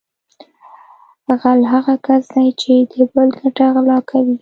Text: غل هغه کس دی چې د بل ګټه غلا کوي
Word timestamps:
غل 1.41 1.61
هغه 1.73 1.93
کس 2.05 2.23
دی 2.35 2.47
چې 2.61 2.73
د 2.91 2.93
بل 3.13 3.27
ګټه 3.39 3.65
غلا 3.75 3.97
کوي 4.09 4.37